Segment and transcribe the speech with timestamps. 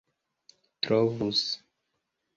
[0.83, 1.43] trovus